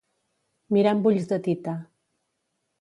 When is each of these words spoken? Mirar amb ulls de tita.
Mirar 0.77 0.95
amb 0.95 1.11
ulls 1.11 1.29
de 1.33 1.41
tita. 1.49 1.77